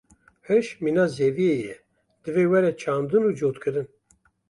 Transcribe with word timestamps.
Hiş 0.49 0.67
mîna 0.83 1.05
zeviyê 1.17 1.55
ye, 1.65 1.75
divê 2.23 2.43
were 2.51 2.71
çandin 2.81 3.23
û 3.29 3.31
cotkirin. 3.39 3.87